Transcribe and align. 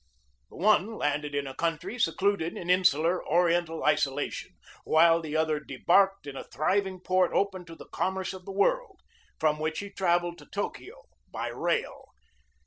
The 0.49 0.55
one 0.55 0.95
landed 0.95 1.35
in 1.35 1.45
a 1.45 1.53
country 1.53 1.99
secluded 1.99 2.57
in 2.57 2.71
insular 2.71 3.23
oriental 3.23 3.83
isolation, 3.83 4.53
while 4.83 5.21
the 5.21 5.37
other 5.37 5.59
debarked 5.59 6.25
in 6.25 6.35
a 6.35 6.43
thriving 6.43 6.99
port 6.99 7.29
open 7.35 7.65
to 7.65 7.75
the 7.75 7.85
commerce 7.85 8.33
of 8.33 8.45
the 8.45 8.51
world, 8.51 9.01
from 9.39 9.59
which 9.59 9.77
he 9.77 9.91
travelled 9.91 10.39
to 10.39 10.47
Tokio 10.47 11.03
by 11.29 11.49
rail. 11.49 12.07